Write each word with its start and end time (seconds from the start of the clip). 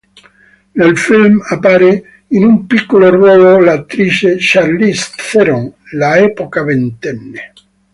Nel 0.71 0.97
film, 0.97 1.43
appare 1.47 2.23
in 2.29 2.43
un 2.43 2.65
piccolo 2.65 3.11
ruolo 3.11 3.59
l'attrice 3.59 4.35
Charlize 4.39 5.11
Theron, 5.31 5.71
all'epoca 5.91 6.63
ventenne. 6.63 7.53